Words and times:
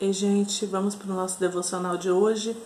E, 0.00 0.12
gente, 0.12 0.64
vamos 0.64 0.94
para 0.94 1.10
o 1.12 1.16
nosso 1.16 1.40
devocional 1.40 1.96
de 1.96 2.08
hoje. 2.08 2.56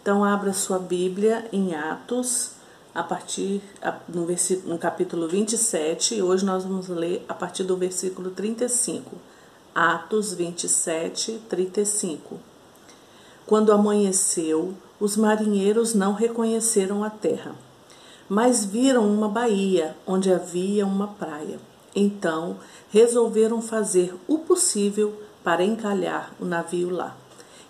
Então, 0.00 0.22
abra 0.24 0.52
sua 0.52 0.78
Bíblia 0.78 1.48
em 1.52 1.74
Atos, 1.74 2.52
a 2.94 3.02
partir 3.02 3.60
no, 4.08 4.24
no 4.66 4.78
capítulo 4.78 5.26
27, 5.26 6.14
e 6.14 6.22
hoje 6.22 6.44
nós 6.44 6.62
vamos 6.62 6.86
ler 6.86 7.24
a 7.28 7.34
partir 7.34 7.64
do 7.64 7.76
versículo 7.76 8.30
35. 8.30 9.16
Atos 9.74 10.32
27, 10.32 11.42
35. 11.48 12.38
Quando 13.46 13.72
amanheceu, 13.72 14.72
os 15.00 15.16
marinheiros 15.16 15.92
não 15.92 16.12
reconheceram 16.12 17.02
a 17.02 17.10
terra, 17.10 17.52
mas 18.28 18.64
viram 18.64 19.12
uma 19.12 19.28
baía 19.28 19.96
onde 20.06 20.32
havia 20.32 20.86
uma 20.86 21.08
praia. 21.08 21.58
Então 21.96 22.58
resolveram 22.90 23.60
fazer 23.60 24.14
o 24.28 24.38
possível 24.38 25.20
para 25.42 25.64
encalhar 25.64 26.32
o 26.38 26.44
navio 26.44 26.90
lá. 26.90 27.16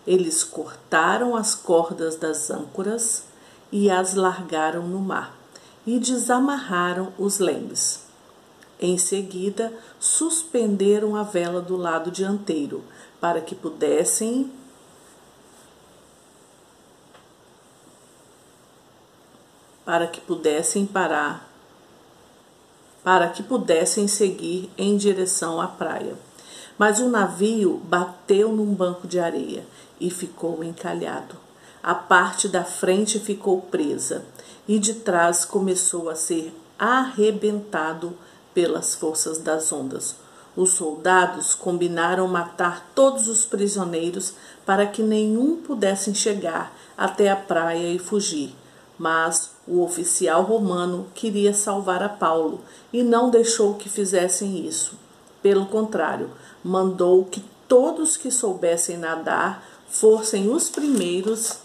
Eles 0.07 0.43
cortaram 0.43 1.37
as 1.37 1.55
cordas 1.55 2.17
das 2.17 2.51
âncoras 2.51 3.25
e 3.71 3.91
as 3.91 4.15
largaram 4.15 4.87
no 4.87 4.99
mar 4.99 5.37
e 5.87 5.99
desamarraram 5.99 7.13
os 7.19 7.39
lemes. 7.39 8.05
Em 8.79 8.97
seguida, 8.97 9.73
suspenderam 9.99 11.15
a 11.15 11.23
vela 11.23 11.61
do 11.61 11.77
lado 11.77 12.11
dianteiro 12.11 12.83
para 13.21 13.41
que 13.41 13.55
pudessem 13.55 14.51
para 19.85 20.07
que 20.07 20.21
pudessem 20.21 20.87
parar 20.87 21.51
para 23.03 23.29
que 23.29 23.43
pudessem 23.43 24.07
seguir 24.07 24.71
em 24.77 24.97
direção 24.97 25.61
à 25.61 25.67
praia. 25.67 26.17
Mas 26.81 26.99
o 26.99 27.11
navio 27.11 27.79
bateu 27.85 28.51
num 28.53 28.73
banco 28.73 29.07
de 29.07 29.21
areia 29.21 29.67
e 30.01 30.09
ficou 30.09 30.65
encalhado. 30.65 31.37
A 31.83 31.95
parte 31.95 32.49
da 32.49 32.65
frente 32.65 33.19
ficou 33.21 33.61
presa 33.61 34.25
e 34.67 34.79
de 34.79 34.95
trás 34.95 35.45
começou 35.45 36.09
a 36.09 36.15
ser 36.15 36.59
arrebentado 36.79 38.17
pelas 38.55 38.95
forças 38.95 39.37
das 39.37 39.71
ondas. 39.71 40.17
Os 40.57 40.71
soldados 40.71 41.55
combinaram 41.55 42.27
matar 42.27 42.91
todos 42.95 43.29
os 43.29 43.45
prisioneiros 43.45 44.33
para 44.65 44.87
que 44.87 45.03
nenhum 45.03 45.57
pudesse 45.57 46.15
chegar 46.15 46.75
até 46.97 47.29
a 47.29 47.37
praia 47.37 47.93
e 47.93 47.99
fugir. 47.99 48.57
Mas 48.99 49.51
o 49.69 49.83
oficial 49.83 50.45
romano 50.45 51.09
queria 51.15 51.53
salvar 51.53 52.03
a 52.03 52.09
Paulo 52.09 52.63
e 52.91 53.03
não 53.03 53.29
deixou 53.29 53.75
que 53.75 53.91
fizessem 53.91 54.67
isso. 54.67 55.10
Pelo 55.43 55.67
contrário, 55.67 56.31
mandou 56.63 57.25
que 57.25 57.43
todos 57.67 58.17
que 58.17 58.31
soubessem 58.31 58.99
nadar 58.99 59.65
fossem 59.89 60.51
os 60.51 60.69
primeiros 60.69 61.59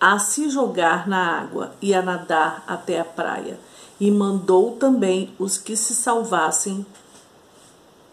a 0.00 0.18
se 0.18 0.50
jogar 0.50 1.08
na 1.08 1.40
água 1.40 1.72
e 1.80 1.94
a 1.94 2.02
nadar 2.02 2.64
até 2.66 3.00
a 3.00 3.04
praia. 3.04 3.58
E 4.00 4.10
mandou 4.10 4.72
também 4.76 5.32
os 5.38 5.56
que 5.56 5.76
se 5.76 5.94
salvassem, 5.94 6.84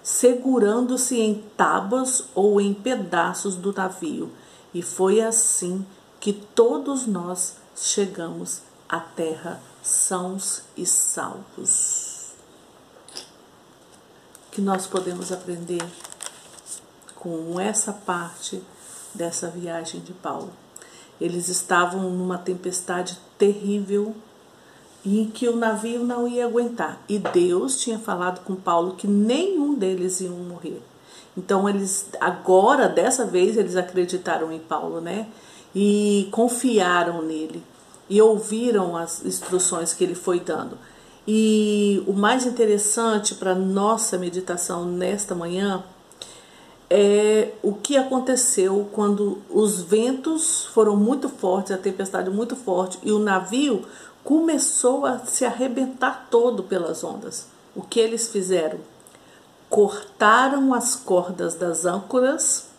segurando-se 0.03 1.20
em 1.20 1.44
tábuas 1.58 2.25
ou 2.36 2.62
em 2.62 2.73
pedaços 2.73 3.56
do 3.56 3.73
navio. 3.73 4.31
E 4.73 4.81
foi 4.81 5.20
assim 5.20 5.86
que 6.20 6.31
todos 6.31 7.08
nós 7.08 7.56
chegamos 7.75 8.62
à 8.88 9.00
terra 9.00 9.59
sãos 9.81 10.62
e 10.78 10.86
salvos 10.86 12.08
que 14.59 14.65
nós 14.65 14.85
podemos 14.85 15.31
aprender 15.31 15.81
com 17.15 17.57
essa 17.57 17.93
parte 17.93 18.61
dessa 19.13 19.47
viagem 19.47 20.01
de 20.01 20.11
Paulo. 20.11 20.51
Eles 21.19 21.47
estavam 21.47 22.09
numa 22.09 22.38
tempestade 22.38 23.17
terrível 23.38 24.13
em 25.05 25.27
que 25.29 25.47
o 25.47 25.55
navio 25.55 26.03
não 26.03 26.27
ia 26.27 26.45
aguentar. 26.45 27.01
E 27.07 27.17
Deus 27.17 27.79
tinha 27.79 27.97
falado 27.97 28.44
com 28.44 28.53
Paulo 28.53 28.95
que 28.95 29.07
nenhum 29.07 29.75
deles 29.75 30.19
iam 30.19 30.35
morrer. 30.35 30.81
Então 31.38 31.69
eles 31.69 32.09
agora 32.19 32.89
dessa 32.89 33.25
vez 33.25 33.55
eles 33.55 33.78
acreditaram 33.78 34.51
em 34.51 34.59
Paulo, 34.59 35.00
né? 35.00 35.29
E 35.73 36.28
confiaram 36.31 37.22
nele 37.22 37.63
e 38.09 38.22
ouviram 38.22 38.97
as 38.97 39.23
instruções 39.23 39.94
que 39.94 40.03
ele 40.03 40.16
foi 40.16 40.41
dando. 40.41 40.78
E 41.28 42.03
o 42.07 42.13
mais 42.13 42.46
interessante 42.46 43.35
para 43.35 43.53
nossa 43.53 44.18
meditação 44.18 44.85
nesta 44.85 45.35
manhã 45.35 45.84
é 46.90 47.53
o 47.62 47.74
que 47.74 47.97
aconteceu 47.97 48.90
quando 48.91 49.40
os 49.50 49.81
ventos 49.81 50.66
foram 50.66 50.96
muito 50.96 51.29
fortes, 51.29 51.72
a 51.72 51.78
tempestade 51.78 52.29
muito 52.31 52.56
forte 52.56 52.97
e 53.03 53.12
o 53.12 53.19
navio 53.19 53.85
começou 54.24 55.06
a 55.06 55.19
se 55.19 55.46
arrebentar 55.46 56.28
todo 56.31 56.63
pelas 56.63 57.03
ondas. 57.03 57.47
O 57.75 57.84
que 57.84 58.00
eles 58.00 58.29
fizeram? 58.29 58.79
Cortaram 59.69 60.74
as 60.74 60.96
cordas 60.96 61.53
das 61.53 61.85
âncoras 61.85 62.69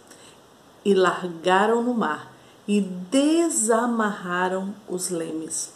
e 0.84 0.92
largaram 0.92 1.82
no 1.82 1.94
mar 1.94 2.32
e 2.66 2.80
desamarraram 2.80 4.74
os 4.88 5.08
lemes. 5.08 5.72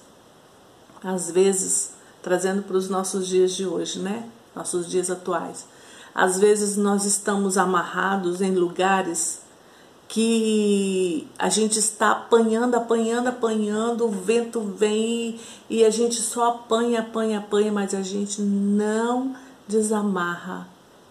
Às 1.02 1.30
vezes, 1.30 1.92
trazendo 2.24 2.62
para 2.62 2.78
os 2.78 2.88
nossos 2.88 3.28
dias 3.28 3.52
de 3.52 3.66
hoje, 3.66 3.98
né? 3.98 4.26
Nossos 4.56 4.88
dias 4.88 5.10
atuais. 5.10 5.66
Às 6.14 6.38
vezes 6.38 6.74
nós 6.74 7.04
estamos 7.04 7.58
amarrados 7.58 8.40
em 8.40 8.54
lugares 8.54 9.42
que 10.08 11.28
a 11.38 11.50
gente 11.50 11.78
está 11.78 12.12
apanhando, 12.12 12.76
apanhando, 12.76 13.28
apanhando, 13.28 14.06
o 14.06 14.10
vento 14.10 14.60
vem 14.60 15.38
e 15.68 15.84
a 15.84 15.90
gente 15.90 16.14
só 16.14 16.48
apanha, 16.48 17.00
apanha, 17.00 17.40
apanha, 17.40 17.70
mas 17.70 17.92
a 17.92 18.00
gente 18.00 18.40
não 18.40 19.36
desamarra 19.68 20.66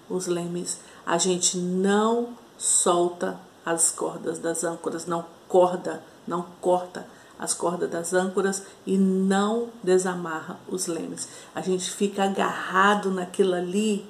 os 0.10 0.26
lemes, 0.26 0.80
a 1.06 1.18
gente 1.20 1.58
não 1.58 2.30
solta 2.58 3.40
as 3.64 3.92
cordas 3.92 4.40
das 4.40 4.64
âncoras, 4.64 5.06
não 5.06 5.26
corda, 5.48 6.02
não 6.28 6.46
corta 6.60 7.06
as 7.44 7.54
cordas 7.54 7.90
das 7.90 8.14
âncoras 8.14 8.64
e 8.86 8.98
não 8.98 9.68
desamarra 9.84 10.58
os 10.66 10.88
lemes. 10.88 11.28
A 11.54 11.60
gente 11.60 11.92
fica 11.92 12.24
agarrado 12.24 13.12
naquilo 13.12 13.54
ali 13.54 14.06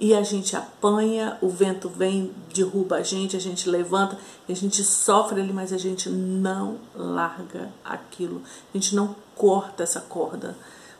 e 0.00 0.14
a 0.14 0.22
gente 0.22 0.56
apanha, 0.56 1.36
o 1.42 1.48
vento 1.50 1.90
vem, 1.90 2.32
derruba 2.54 2.96
a 2.96 3.02
gente, 3.02 3.36
a 3.36 3.40
gente 3.40 3.68
levanta, 3.68 4.16
a 4.48 4.52
gente 4.54 4.82
sofre 4.82 5.42
ali, 5.42 5.52
mas 5.52 5.74
a 5.74 5.76
gente 5.76 6.08
não 6.08 6.78
larga 6.94 7.68
aquilo, 7.84 8.40
a 8.72 8.78
gente 8.78 8.96
não 8.96 9.14
corta 9.36 9.82
essa 9.82 10.00
corda. 10.00 10.56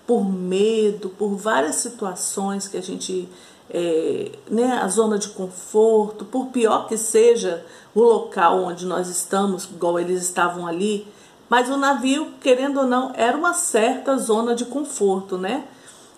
Por 0.07 0.31
medo, 0.31 1.09
por 1.09 1.35
várias 1.35 1.77
situações 1.77 2.69
que 2.69 2.77
a 2.77 2.83
gente, 2.83 3.27
é, 3.71 4.33
né, 4.51 4.81
a 4.83 4.89
zona 4.89 5.19
de 5.19 5.29
conforto, 5.29 6.27
por 6.27 6.49
pior 6.49 6.87
que 6.89 6.99
seja 6.99 7.65
o 7.95 8.03
local 8.03 8.65
onde 8.65 8.85
nós 8.85 9.09
estamos, 9.09 9.65
igual 9.65 9.99
eles 9.99 10.23
estavam 10.23 10.67
ali, 10.67 11.09
mas 11.49 11.71
o 11.71 11.77
navio, 11.77 12.33
querendo 12.41 12.81
ou 12.81 12.87
não, 12.87 13.13
era 13.15 13.37
uma 13.37 13.55
certa 13.55 14.17
zona 14.19 14.55
de 14.55 14.67
conforto, 14.67 15.39
né? 15.39 15.65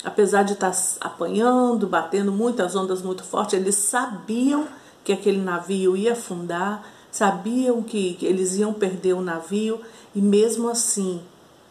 Apesar 0.03 0.43
de 0.43 0.55
estar 0.55 0.73
apanhando, 1.01 1.87
batendo 1.87 2.33
muitas 2.33 2.75
ondas 2.75 3.03
muito 3.03 3.23
fortes, 3.23 3.55
eles 3.55 3.77
sabiam 3.77 4.67
que 5.05 5.13
aquele 5.13 5.39
navio 5.39 5.97
ia 5.97 6.15
afundar, 6.15 6.85
sabiam 7.11 7.83
que 7.83 8.19
eles 8.23 8.57
iam 8.57 8.73
perder 8.73 9.13
o 9.13 9.21
navio 9.21 9.81
e 10.15 10.21
mesmo 10.21 10.69
assim, 10.69 11.21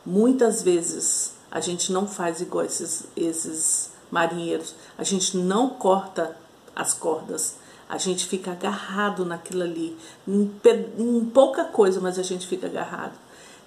muitas 0.05 0.61
vezes 0.61 1.33
a 1.51 1.59
gente 1.59 1.91
não 1.91 2.07
faz 2.07 2.41
igual 2.41 2.65
esses, 2.65 3.05
esses 3.15 3.91
marinheiros, 4.11 4.75
a 4.97 5.03
gente 5.03 5.37
não 5.37 5.69
corta 5.69 6.37
as 6.75 6.93
cordas, 6.93 7.55
a 7.89 7.97
gente 7.97 8.27
fica 8.27 8.51
agarrado 8.51 9.25
naquilo 9.25 9.63
ali, 9.63 9.97
em, 10.27 10.51
em 10.97 11.25
pouca 11.25 11.65
coisa, 11.65 11.99
mas 11.99 12.19
a 12.19 12.23
gente 12.23 12.47
fica 12.47 12.67
agarrado. 12.67 13.13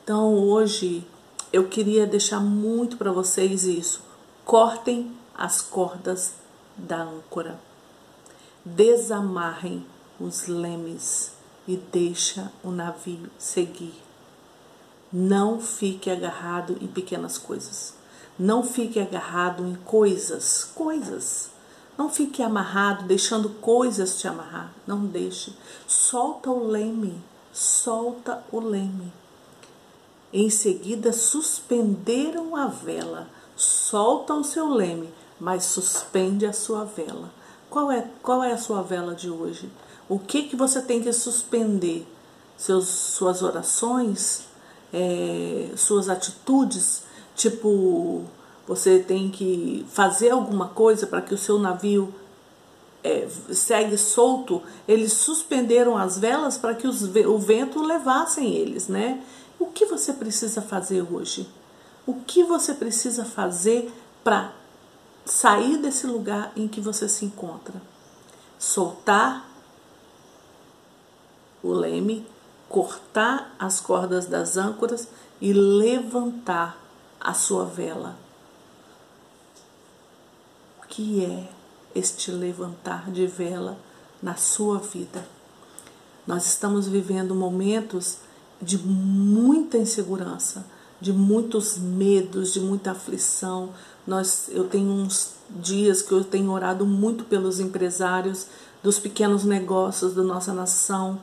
Então 0.02 0.34
hoje 0.34 1.06
eu 1.52 1.68
queria 1.68 2.06
deixar 2.06 2.40
muito 2.40 2.96
para 2.96 3.12
vocês 3.12 3.64
isso. 3.64 4.02
Cortem 4.44 5.12
as 5.32 5.62
cordas 5.62 6.34
da 6.76 7.02
âncora. 7.02 7.60
Desamarrem 8.64 9.86
os 10.18 10.48
lemes 10.48 11.32
e 11.68 11.76
deixa 11.76 12.50
o 12.64 12.70
navio 12.72 13.30
seguir. 13.38 13.94
Não 15.12 15.60
fique 15.60 16.10
agarrado 16.10 16.76
em 16.80 16.88
pequenas 16.88 17.38
coisas. 17.38 17.94
Não 18.36 18.64
fique 18.64 18.98
agarrado 18.98 19.64
em 19.64 19.76
coisas, 19.76 20.64
coisas. 20.64 21.50
Não 21.96 22.08
fique 22.08 22.42
amarrado, 22.42 23.04
deixando 23.04 23.50
coisas 23.50 24.18
te 24.18 24.26
amarrar. 24.26 24.72
Não 24.84 25.04
deixe. 25.06 25.52
Solta 25.86 26.50
o 26.50 26.66
leme. 26.66 27.22
Solta 27.52 28.42
o 28.50 28.58
leme. 28.58 29.12
Em 30.32 30.48
seguida, 30.48 31.12
suspenderam 31.12 32.56
a 32.56 32.66
vela, 32.66 33.28
soltam 33.54 34.40
o 34.40 34.44
seu 34.44 34.68
leme, 34.68 35.12
mas 35.38 35.64
suspende 35.64 36.46
a 36.46 36.52
sua 36.52 36.84
vela. 36.84 37.30
Qual 37.68 37.90
é, 37.90 38.08
qual 38.22 38.42
é 38.42 38.52
a 38.52 38.58
sua 38.58 38.82
vela 38.82 39.14
de 39.14 39.28
hoje? 39.28 39.70
O 40.08 40.18
que 40.18 40.44
que 40.44 40.56
você 40.56 40.80
tem 40.80 41.02
que 41.02 41.12
suspender? 41.12 42.06
Seus, 42.56 42.86
suas 42.86 43.42
orações, 43.42 44.44
é, 44.92 45.70
suas 45.76 46.08
atitudes, 46.08 47.02
tipo 47.34 48.24
você 48.66 49.00
tem 49.00 49.28
que 49.28 49.84
fazer 49.88 50.30
alguma 50.30 50.68
coisa 50.68 51.06
para 51.06 51.20
que 51.20 51.34
o 51.34 51.38
seu 51.38 51.58
navio 51.58 52.14
é, 53.02 53.26
segue 53.50 53.98
solto. 53.98 54.62
Eles 54.86 55.12
suspenderam 55.12 55.96
as 55.96 56.18
velas 56.18 56.56
para 56.56 56.74
que 56.74 56.86
os, 56.86 57.02
o 57.02 57.38
vento 57.38 57.82
levassem 57.82 58.54
eles, 58.54 58.88
né? 58.88 59.20
O 59.62 59.66
que 59.66 59.86
você 59.86 60.12
precisa 60.12 60.60
fazer 60.60 61.06
hoje? 61.08 61.48
O 62.04 62.14
que 62.14 62.42
você 62.42 62.74
precisa 62.74 63.24
fazer 63.24 63.94
para 64.24 64.52
sair 65.24 65.78
desse 65.78 66.04
lugar 66.04 66.52
em 66.56 66.66
que 66.66 66.80
você 66.80 67.08
se 67.08 67.24
encontra? 67.24 67.80
Soltar 68.58 69.48
o 71.62 71.70
leme, 71.72 72.26
cortar 72.68 73.54
as 73.56 73.78
cordas 73.80 74.26
das 74.26 74.56
âncoras 74.56 75.06
e 75.40 75.52
levantar 75.52 76.76
a 77.20 77.32
sua 77.32 77.64
vela. 77.64 78.16
O 80.82 80.88
que 80.88 81.24
é 81.24 81.48
este 81.94 82.32
levantar 82.32 83.12
de 83.12 83.28
vela 83.28 83.78
na 84.20 84.34
sua 84.34 84.78
vida? 84.78 85.24
Nós 86.26 86.46
estamos 86.46 86.88
vivendo 86.88 87.32
momentos 87.32 88.18
de 88.62 88.78
muita 88.78 89.76
insegurança, 89.76 90.64
de 91.00 91.12
muitos 91.12 91.76
medos, 91.76 92.52
de 92.52 92.60
muita 92.60 92.92
aflição. 92.92 93.70
Nós, 94.06 94.48
eu 94.50 94.68
tenho 94.68 94.88
uns 94.88 95.32
dias 95.50 96.00
que 96.00 96.12
eu 96.12 96.22
tenho 96.22 96.50
orado 96.52 96.86
muito 96.86 97.24
pelos 97.24 97.58
empresários 97.58 98.46
dos 98.82 98.98
pequenos 98.98 99.44
negócios 99.44 100.14
da 100.14 100.22
nossa 100.22 100.54
nação. 100.54 101.18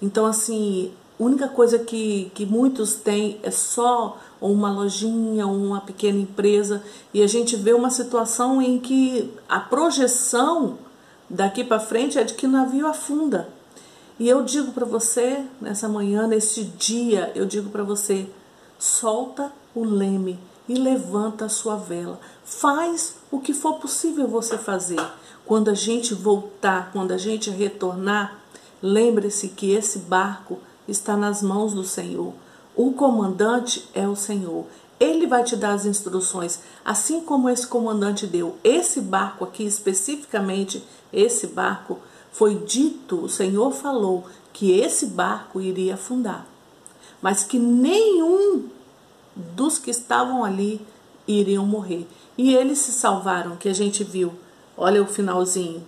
Então, 0.00 0.24
assim, 0.26 0.92
a 1.18 1.22
única 1.22 1.48
coisa 1.48 1.78
que, 1.78 2.30
que 2.34 2.46
muitos 2.46 2.94
têm 2.94 3.40
é 3.42 3.50
só 3.50 4.18
uma 4.40 4.70
lojinha, 4.70 5.46
uma 5.46 5.80
pequena 5.80 6.18
empresa, 6.18 6.82
e 7.12 7.22
a 7.22 7.26
gente 7.26 7.56
vê 7.56 7.72
uma 7.72 7.90
situação 7.90 8.62
em 8.62 8.78
que 8.78 9.32
a 9.48 9.58
projeção 9.58 10.78
daqui 11.28 11.64
para 11.64 11.80
frente 11.80 12.18
é 12.18 12.24
de 12.24 12.34
que 12.34 12.46
o 12.46 12.50
navio 12.50 12.86
afunda. 12.86 13.48
E 14.18 14.28
eu 14.28 14.42
digo 14.42 14.72
para 14.72 14.86
você, 14.86 15.44
nessa 15.60 15.88
manhã, 15.88 16.26
nesse 16.26 16.64
dia, 16.64 17.32
eu 17.34 17.44
digo 17.44 17.68
para 17.68 17.82
você: 17.82 18.26
solta 18.78 19.52
o 19.74 19.84
leme 19.84 20.38
e 20.68 20.74
levanta 20.74 21.44
a 21.44 21.50
sua 21.50 21.76
vela. 21.76 22.18
Faz 22.44 23.16
o 23.30 23.38
que 23.38 23.52
for 23.52 23.74
possível 23.74 24.26
você 24.26 24.56
fazer. 24.56 25.00
Quando 25.44 25.68
a 25.68 25.74
gente 25.74 26.14
voltar, 26.14 26.90
quando 26.92 27.12
a 27.12 27.18
gente 27.18 27.50
retornar, 27.50 28.40
lembre-se 28.82 29.48
que 29.48 29.72
esse 29.72 29.98
barco 30.00 30.58
está 30.88 31.16
nas 31.16 31.42
mãos 31.42 31.74
do 31.74 31.84
Senhor. 31.84 32.32
O 32.74 32.92
comandante 32.92 33.88
é 33.94 34.08
o 34.08 34.16
Senhor. 34.16 34.66
Ele 34.98 35.26
vai 35.26 35.44
te 35.44 35.54
dar 35.56 35.74
as 35.74 35.84
instruções, 35.84 36.60
assim 36.82 37.20
como 37.20 37.50
esse 37.50 37.66
comandante 37.66 38.26
deu. 38.26 38.56
Esse 38.64 39.00
barco 39.00 39.44
aqui, 39.44 39.64
especificamente, 39.64 40.82
esse 41.12 41.46
barco 41.46 41.98
foi 42.36 42.54
dito, 42.54 43.24
o 43.24 43.28
Senhor 43.30 43.72
falou 43.72 44.26
que 44.52 44.78
esse 44.78 45.06
barco 45.06 45.58
iria 45.58 45.94
afundar, 45.94 46.46
mas 47.22 47.42
que 47.42 47.58
nenhum 47.58 48.68
dos 49.34 49.78
que 49.78 49.90
estavam 49.90 50.44
ali 50.44 50.86
iriam 51.26 51.64
morrer. 51.64 52.06
E 52.36 52.54
eles 52.54 52.80
se 52.80 52.92
salvaram, 52.92 53.56
que 53.56 53.70
a 53.70 53.72
gente 53.72 54.04
viu. 54.04 54.34
Olha 54.76 55.02
o 55.02 55.06
finalzinho. 55.06 55.82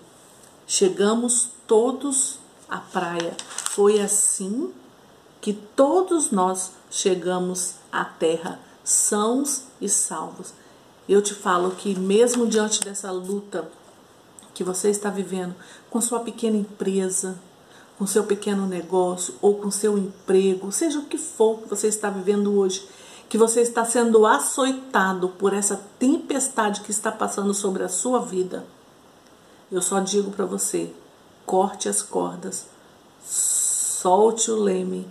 Chegamos 0.67 1.51
todos 1.67 2.39
à 2.67 2.79
praia. 2.79 3.37
Foi 3.47 4.01
assim 4.01 4.73
que 5.43 5.53
todos 5.53 6.31
nós 6.31 6.73
chegamos 6.91 7.75
à 7.93 8.07
terra, 8.07 8.59
sãos 8.83 9.65
e 9.83 9.87
salvos. 9.87 10.55
Eu 11.07 11.21
te 11.21 11.35
falo 11.35 11.73
que 11.73 11.95
mesmo 11.95 12.47
diante 12.47 12.81
dessa 12.81 13.11
luta 13.11 13.71
que 14.59 14.65
você 14.65 14.91
está 14.91 15.09
vivendo 15.09 15.55
com 15.89 16.01
sua 16.01 16.19
pequena 16.19 16.57
empresa, 16.57 17.39
com 17.97 18.05
seu 18.09 18.25
pequeno 18.25 18.67
negócio 18.67 19.37
ou 19.41 19.55
com 19.55 19.71
seu 19.71 19.97
emprego, 19.97 20.73
seja 20.73 20.99
o 20.99 21.05
que 21.05 21.17
for 21.17 21.61
que 21.61 21.69
você 21.69 21.87
está 21.87 22.11
vivendo 22.11 22.59
hoje, 22.59 22.85
que 23.29 23.39
você 23.39 23.61
está 23.61 23.85
sendo 23.85 24.27
açoitado 24.27 25.29
por 25.29 25.53
essa 25.53 25.81
tempestade 25.97 26.81
que 26.81 26.91
está 26.91 27.13
passando 27.13 27.55
sobre 27.55 27.85
a 27.85 27.89
sua 27.89 28.19
vida, 28.19 28.67
eu 29.71 29.81
só 29.81 30.01
digo 30.01 30.33
para 30.33 30.45
você: 30.45 30.93
corte 31.47 31.89
as 31.89 32.03
cordas, 32.03 32.67
solte 33.25 34.51
o 34.51 34.61
leme 34.61 35.07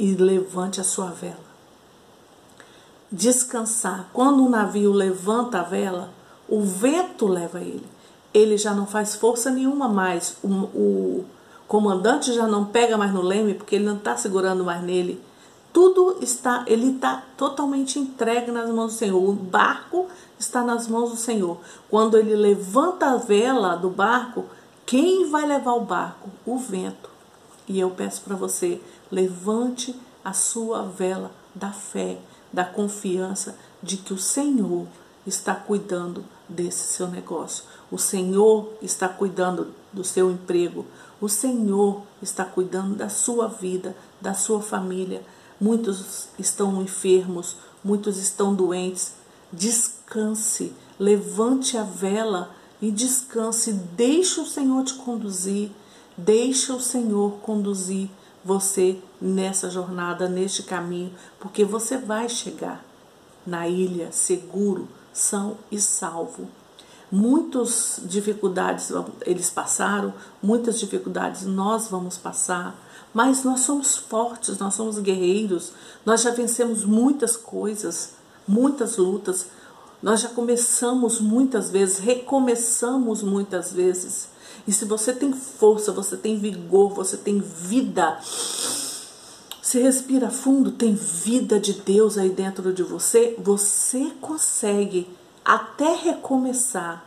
e 0.00 0.16
levante 0.16 0.80
a 0.80 0.84
sua 0.84 1.12
vela. 1.12 1.52
Descansar. 3.08 4.10
Quando 4.12 4.44
o 4.44 4.50
navio 4.50 4.90
levanta 4.90 5.60
a 5.60 5.62
vela, 5.62 6.12
o 6.48 6.60
vento 6.60 7.28
leva 7.28 7.60
ele 7.60 7.91
ele 8.32 8.56
já 8.56 8.74
não 8.74 8.86
faz 8.86 9.14
força 9.14 9.50
nenhuma 9.50 9.88
mais. 9.88 10.36
O, 10.42 10.48
o 10.48 11.24
comandante 11.68 12.32
já 12.32 12.46
não 12.46 12.64
pega 12.64 12.96
mais 12.96 13.12
no 13.12 13.22
leme 13.22 13.54
porque 13.54 13.76
ele 13.76 13.84
não 13.84 13.96
está 13.96 14.16
segurando 14.16 14.64
mais 14.64 14.82
nele. 14.82 15.22
Tudo 15.72 16.18
está, 16.20 16.64
ele 16.66 16.90
está 16.90 17.22
totalmente 17.36 17.98
entregue 17.98 18.50
nas 18.50 18.68
mãos 18.68 18.92
do 18.92 18.98
Senhor. 18.98 19.28
O 19.28 19.32
barco 19.32 20.06
está 20.38 20.62
nas 20.62 20.86
mãos 20.86 21.10
do 21.10 21.16
Senhor. 21.16 21.58
Quando 21.88 22.18
ele 22.18 22.34
levanta 22.34 23.12
a 23.12 23.16
vela 23.16 23.74
do 23.74 23.88
barco, 23.88 24.44
quem 24.84 25.30
vai 25.30 25.46
levar 25.46 25.72
o 25.72 25.84
barco? 25.84 26.28
O 26.44 26.58
vento. 26.58 27.08
E 27.66 27.80
eu 27.80 27.90
peço 27.90 28.20
para 28.20 28.36
você, 28.36 28.80
levante 29.10 29.98
a 30.22 30.34
sua 30.34 30.82
vela 30.82 31.30
da 31.54 31.70
fé, 31.70 32.18
da 32.52 32.64
confiança 32.64 33.56
de 33.82 33.96
que 33.96 34.12
o 34.12 34.18
Senhor 34.18 34.86
está 35.26 35.54
cuidando 35.54 36.24
desse 36.48 36.92
seu 36.92 37.08
negócio. 37.08 37.64
O 37.92 37.98
Senhor 37.98 38.72
está 38.80 39.06
cuidando 39.06 39.74
do 39.92 40.02
seu 40.02 40.30
emprego. 40.30 40.86
O 41.20 41.28
Senhor 41.28 42.00
está 42.22 42.42
cuidando 42.42 42.96
da 42.96 43.10
sua 43.10 43.46
vida, 43.46 43.94
da 44.18 44.32
sua 44.32 44.62
família. 44.62 45.22
Muitos 45.60 46.28
estão 46.38 46.80
enfermos, 46.80 47.56
muitos 47.84 48.16
estão 48.16 48.54
doentes. 48.54 49.12
Descanse, 49.52 50.72
levante 50.98 51.76
a 51.76 51.82
vela 51.82 52.50
e 52.80 52.90
descanse. 52.90 53.74
Deixe 53.74 54.40
o 54.40 54.46
Senhor 54.46 54.82
te 54.84 54.94
conduzir. 54.94 55.70
Deixe 56.16 56.72
o 56.72 56.80
Senhor 56.80 57.32
conduzir 57.42 58.08
você 58.42 58.98
nessa 59.20 59.68
jornada, 59.68 60.30
neste 60.30 60.62
caminho, 60.62 61.12
porque 61.38 61.62
você 61.62 61.98
vai 61.98 62.28
chegar 62.28 62.82
na 63.46 63.68
ilha 63.68 64.10
seguro 64.12 64.88
são 65.12 65.58
e 65.70 65.78
salvo. 65.78 66.48
Muitas 67.14 68.00
dificuldades 68.04 68.90
eles 69.26 69.50
passaram, 69.50 70.14
muitas 70.42 70.80
dificuldades 70.80 71.44
nós 71.44 71.88
vamos 71.88 72.16
passar, 72.16 72.74
mas 73.12 73.44
nós 73.44 73.60
somos 73.60 73.98
fortes, 73.98 74.56
nós 74.56 74.72
somos 74.72 74.98
guerreiros, 74.98 75.72
nós 76.06 76.22
já 76.22 76.30
vencemos 76.30 76.86
muitas 76.86 77.36
coisas, 77.36 78.14
muitas 78.48 78.96
lutas, 78.96 79.48
nós 80.02 80.22
já 80.22 80.30
começamos 80.30 81.20
muitas 81.20 81.70
vezes, 81.70 81.98
recomeçamos 81.98 83.22
muitas 83.22 83.70
vezes. 83.70 84.28
E 84.66 84.72
se 84.72 84.86
você 84.86 85.12
tem 85.12 85.34
força, 85.34 85.92
você 85.92 86.16
tem 86.16 86.38
vigor, 86.38 86.94
você 86.94 87.18
tem 87.18 87.40
vida, 87.40 88.18
você 89.60 89.82
respira 89.82 90.30
fundo, 90.30 90.70
tem 90.70 90.94
vida 90.94 91.60
de 91.60 91.74
Deus 91.74 92.16
aí 92.16 92.30
dentro 92.30 92.72
de 92.72 92.82
você, 92.82 93.34
você 93.38 94.12
consegue 94.18 95.06
até 95.44 95.94
recomeçar 95.94 97.04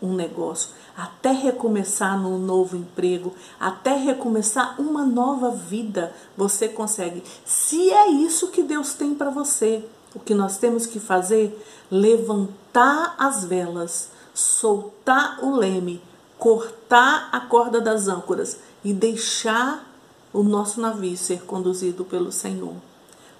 um 0.00 0.14
negócio, 0.14 0.70
até 0.96 1.30
recomeçar 1.30 2.20
num 2.20 2.38
novo 2.38 2.76
emprego, 2.76 3.32
até 3.58 3.94
recomeçar 3.94 4.80
uma 4.80 5.04
nova 5.04 5.50
vida, 5.50 6.12
você 6.36 6.68
consegue. 6.68 7.22
Se 7.44 7.90
é 7.90 8.08
isso 8.08 8.48
que 8.48 8.62
Deus 8.62 8.94
tem 8.94 9.14
para 9.14 9.30
você, 9.30 9.84
o 10.14 10.20
que 10.20 10.34
nós 10.34 10.58
temos 10.58 10.86
que 10.86 10.98
fazer, 10.98 11.56
levantar 11.90 13.14
as 13.16 13.44
velas, 13.44 14.10
soltar 14.34 15.38
o 15.42 15.56
leme, 15.56 16.02
cortar 16.38 17.28
a 17.30 17.40
corda 17.40 17.80
das 17.80 18.08
âncoras 18.08 18.58
e 18.84 18.92
deixar 18.92 19.88
o 20.32 20.42
nosso 20.42 20.80
navio 20.80 21.16
ser 21.16 21.42
conduzido 21.42 22.04
pelo 22.04 22.32
Senhor. 22.32 22.74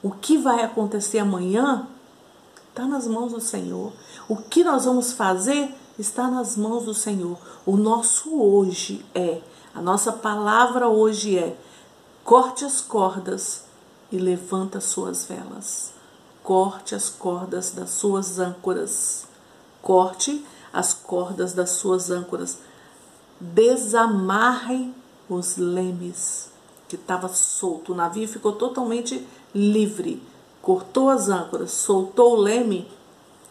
O 0.03 0.11
que 0.11 0.37
vai 0.37 0.63
acontecer 0.63 1.19
amanhã 1.19 1.87
está 2.73 2.87
nas 2.87 3.07
mãos 3.07 3.33
do 3.33 3.41
Senhor. 3.41 3.93
O 4.27 4.37
que 4.37 4.65
nós 4.65 4.87
vamos 4.87 5.13
fazer 5.13 5.73
está 5.99 6.29
nas 6.29 6.57
mãos 6.57 6.87
do 6.87 6.95
Senhor. 6.95 7.37
O 7.67 7.77
nosso 7.77 8.35
hoje 8.35 9.05
é, 9.15 9.43
a 9.75 9.83
nossa 9.83 10.11
palavra 10.11 10.89
hoje 10.89 11.39
é: 11.39 11.57
corte 12.25 12.65
as 12.65 12.81
cordas 12.81 13.65
e 14.11 14.17
levanta 14.17 14.81
suas 14.81 15.27
velas. 15.27 15.93
Corte 16.43 16.95
as 16.95 17.11
cordas 17.11 17.71
das 17.71 17.91
suas 17.91 18.39
âncoras. 18.39 19.27
Corte 19.83 20.45
as 20.73 20.95
cordas 20.95 21.53
das 21.53 21.71
suas 21.71 22.11
âncoras. 22.11 22.59
Desamarre 23.39 24.95
os 25.29 25.57
lemes 25.59 26.51
que 26.89 26.97
estava 26.97 27.29
solto. 27.29 27.93
O 27.93 27.95
navio 27.97 28.27
ficou 28.27 28.53
totalmente 28.53 29.27
livre. 29.55 30.23
Cortou 30.63 31.11
as 31.11 31.29
âncoras, 31.29 31.73
soltou 31.73 32.35
o 32.35 32.41
leme 32.41 32.89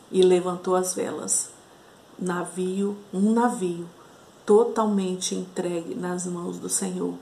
e 0.10 0.22
levantou 0.24 0.76
as 0.76 0.96
velas. 0.96 1.50
Navio, 2.18 2.96
um 3.14 3.34
navio 3.34 3.86
totalmente 4.46 5.36
entregue 5.36 5.94
nas 5.94 6.26
mãos 6.26 6.58
do 6.58 6.70
Senhor. 6.70 7.14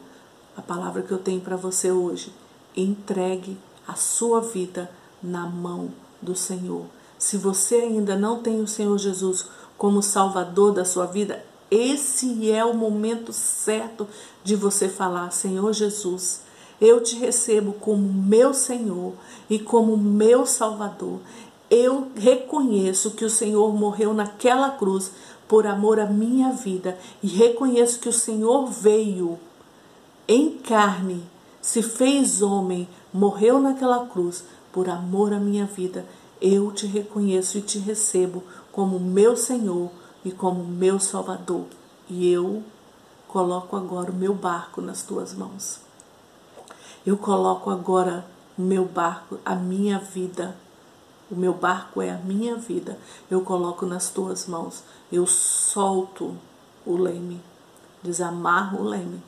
A 0.55 0.61
palavra 0.61 1.01
que 1.01 1.11
eu 1.11 1.17
tenho 1.17 1.41
para 1.41 1.55
você 1.55 1.91
hoje, 1.91 2.31
entregue 2.77 3.57
a 3.87 3.95
sua 3.95 4.41
vida 4.41 4.91
na 5.23 5.47
mão 5.47 5.89
do 6.21 6.35
Senhor. 6.35 6.85
Se 7.17 7.35
você 7.35 7.75
ainda 7.75 8.15
não 8.15 8.43
tem 8.43 8.61
o 8.61 8.67
Senhor 8.67 8.97
Jesus 8.97 9.47
como 9.75 10.03
Salvador 10.03 10.71
da 10.71 10.85
sua 10.85 11.05
vida, 11.07 11.43
esse 11.71 12.51
é 12.51 12.63
o 12.63 12.73
momento 12.73 13.33
certo 13.33 14.07
de 14.43 14.55
você 14.55 14.87
falar: 14.87 15.31
Senhor 15.31 15.71
Jesus, 15.73 16.41
eu 16.81 17.01
te 17.01 17.15
recebo 17.15 17.73
como 17.73 18.01
meu 18.01 18.53
Senhor 18.53 19.13
e 19.49 19.59
como 19.59 19.97
meu 19.97 20.45
Salvador. 20.45 21.19
Eu 21.69 22.07
reconheço 22.15 23.11
que 23.11 23.25
o 23.25 23.29
Senhor 23.29 23.73
morreu 23.73 24.13
naquela 24.13 24.71
cruz 24.71 25.11
por 25.47 25.67
amor 25.67 25.99
à 25.99 26.05
minha 26.05 26.51
vida 26.51 26.97
e 27.21 27.27
reconheço 27.27 27.99
que 27.99 28.09
o 28.09 28.13
Senhor 28.13 28.67
veio 28.67 29.37
em 30.27 30.57
carne, 30.57 31.23
se 31.61 31.81
fez 31.81 32.41
homem, 32.41 32.87
morreu 33.11 33.59
naquela 33.59 34.05
cruz 34.05 34.43
por 34.71 34.87
amor 34.87 35.33
à 35.33 35.39
minha 35.39 35.65
vida. 35.65 36.05
Eu 36.39 36.71
te 36.71 36.85
reconheço 36.85 37.57
e 37.57 37.61
te 37.61 37.79
recebo 37.79 38.43
como 38.71 38.99
meu 38.99 39.35
Senhor 39.35 39.89
e 40.23 40.31
como 40.31 40.63
meu 40.63 40.99
Salvador. 40.99 41.65
E 42.07 42.31
eu 42.31 42.63
coloco 43.27 43.75
agora 43.75 44.11
o 44.11 44.15
meu 44.15 44.33
barco 44.33 44.81
nas 44.81 45.03
tuas 45.03 45.33
mãos. 45.33 45.88
Eu 47.05 47.17
coloco 47.17 47.69
agora 47.69 48.25
o 48.57 48.61
meu 48.61 48.85
barco, 48.85 49.39
a 49.45 49.55
minha 49.55 49.99
vida. 49.99 50.55
O 51.31 51.35
meu 51.35 51.53
barco 51.53 52.01
é 52.01 52.11
a 52.11 52.17
minha 52.17 52.55
vida. 52.55 52.97
Eu 53.29 53.41
coloco 53.41 53.85
nas 53.85 54.09
tuas 54.09 54.47
mãos. 54.47 54.83
Eu 55.11 55.25
solto 55.25 56.35
o 56.85 56.97
leme, 56.97 57.41
desamarro 58.03 58.81
o 58.81 58.83
leme 58.83 59.21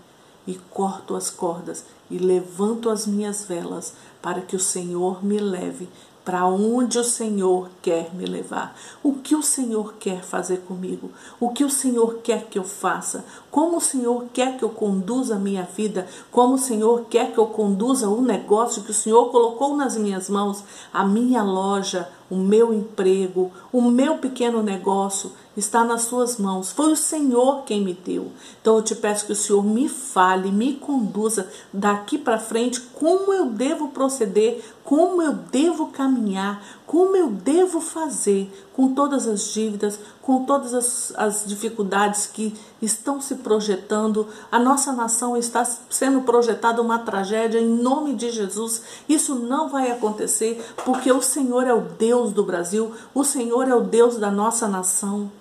e 0.45 0.55
corto 0.55 1.15
as 1.15 1.29
cordas 1.29 1.85
e 2.09 2.17
levanto 2.17 2.89
as 2.89 3.05
minhas 3.05 3.45
velas 3.45 3.93
para 4.21 4.41
que 4.41 4.55
o 4.55 4.59
Senhor 4.59 5.23
me 5.23 5.39
leve 5.39 5.87
para 6.23 6.45
onde 6.45 6.99
o 6.99 7.03
Senhor 7.03 7.69
quer 7.81 8.13
me 8.13 8.25
levar, 8.25 8.75
o 9.01 9.13
que 9.13 9.35
o 9.35 9.41
Senhor 9.41 9.95
quer 9.99 10.23
fazer 10.23 10.57
comigo, 10.59 11.11
o 11.39 11.49
que 11.49 11.63
o 11.63 11.69
Senhor 11.69 12.19
quer 12.23 12.45
que 12.45 12.59
eu 12.59 12.63
faça, 12.63 13.25
como 13.49 13.77
o 13.77 13.81
Senhor 13.81 14.25
quer 14.33 14.57
que 14.57 14.63
eu 14.63 14.69
conduza 14.69 15.35
a 15.35 15.39
minha 15.39 15.63
vida, 15.63 16.07
como 16.31 16.55
o 16.55 16.59
Senhor 16.59 17.05
quer 17.09 17.31
que 17.31 17.37
eu 17.37 17.47
conduza 17.47 18.07
o 18.07 18.21
negócio 18.21 18.83
que 18.83 18.91
o 18.91 18.93
Senhor 18.93 19.31
colocou 19.31 19.75
nas 19.75 19.97
minhas 19.97 20.29
mãos, 20.29 20.63
a 20.93 21.03
minha 21.03 21.41
loja, 21.41 22.07
o 22.31 22.37
meu 22.37 22.73
emprego, 22.73 23.51
o 23.73 23.81
meu 23.81 24.17
pequeno 24.17 24.63
negócio 24.63 25.33
está 25.55 25.83
nas 25.83 26.03
suas 26.03 26.37
mãos. 26.37 26.71
Foi 26.71 26.93
o 26.93 26.95
Senhor 26.95 27.63
quem 27.65 27.83
me 27.83 27.93
deu. 27.93 28.31
Então 28.61 28.77
eu 28.77 28.81
te 28.81 28.95
peço 28.95 29.25
que 29.25 29.33
o 29.33 29.35
Senhor 29.35 29.61
me 29.63 29.89
fale, 29.89 30.49
me 30.49 30.75
conduza 30.75 31.51
daqui 31.73 32.17
para 32.17 32.39
frente 32.39 32.79
como 32.79 33.33
eu 33.33 33.47
devo 33.47 33.89
proceder, 33.89 34.63
como 34.81 35.21
eu 35.21 35.33
devo 35.33 35.87
caminhar, 35.87 36.63
como 36.87 37.17
eu 37.17 37.27
devo 37.29 37.81
fazer 37.81 38.49
com 38.81 38.95
todas 38.95 39.27
as 39.27 39.53
dívidas, 39.53 39.99
com 40.23 40.43
todas 40.43 40.73
as, 40.73 41.13
as 41.15 41.43
dificuldades 41.45 42.25
que 42.25 42.51
estão 42.81 43.21
se 43.21 43.35
projetando. 43.35 44.25
A 44.51 44.57
nossa 44.57 44.91
nação 44.91 45.37
está 45.37 45.63
sendo 45.63 46.21
projetada 46.21 46.81
uma 46.81 46.97
tragédia 46.97 47.59
em 47.59 47.67
nome 47.67 48.15
de 48.15 48.31
Jesus. 48.31 48.81
Isso 49.07 49.35
não 49.35 49.69
vai 49.69 49.91
acontecer 49.91 50.59
porque 50.83 51.11
o 51.11 51.21
Senhor 51.21 51.67
é 51.67 51.73
o 51.75 51.81
Deus 51.81 52.33
do 52.33 52.43
Brasil, 52.43 52.91
o 53.13 53.23
Senhor 53.23 53.67
é 53.67 53.75
o 53.75 53.81
Deus 53.81 54.17
da 54.17 54.31
nossa 54.31 54.67
nação. 54.67 55.31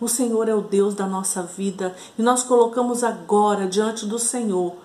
O 0.00 0.06
Senhor 0.06 0.48
é 0.48 0.54
o 0.54 0.60
Deus 0.60 0.94
da 0.94 1.08
nossa 1.08 1.42
vida 1.42 1.92
e 2.16 2.22
nós 2.22 2.44
colocamos 2.44 3.02
agora 3.02 3.66
diante 3.66 4.06
do 4.06 4.16
Senhor 4.16 4.76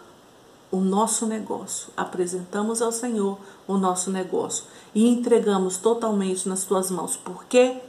o 0.72 0.78
nosso 0.78 1.28
negócio. 1.28 1.90
Apresentamos 1.96 2.82
ao 2.82 2.92
Senhor 2.92 3.38
o 3.68 3.78
nosso 3.78 4.10
negócio 4.10 4.64
e 4.96 5.08
entregamos 5.08 5.78
totalmente 5.78 6.50
nas 6.50 6.64
tuas 6.64 6.90
mãos. 6.90 7.16
Por 7.16 7.46
quê? 7.46 7.82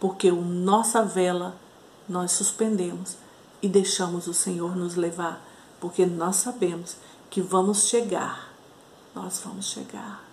Porque 0.00 0.30
o 0.30 0.40
nossa 0.40 1.04
vela 1.04 1.56
nós 2.08 2.32
suspendemos 2.32 3.16
e 3.60 3.68
deixamos 3.68 4.26
o 4.26 4.34
Senhor 4.34 4.76
nos 4.76 4.94
levar, 4.94 5.44
porque 5.80 6.06
nós 6.06 6.36
sabemos 6.36 6.96
que 7.28 7.40
vamos 7.40 7.88
chegar. 7.88 8.52
Nós 9.14 9.40
vamos 9.44 9.66
chegar 9.66 10.24